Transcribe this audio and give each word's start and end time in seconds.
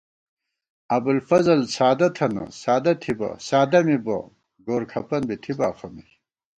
ابُوالفضل 0.95 1.59
سادہ 1.75 2.07
تھنہ، 2.17 2.43
سادہ 2.61 2.93
تھِبہ، 3.01 3.29
سادہ 3.47 3.79
مِبہ 3.87 4.17
گور 4.65 4.83
کھپن 4.91 5.21
بی 5.27 5.35
تھِبا 5.43 5.69
خو 5.77 5.87
نئ 5.93 6.07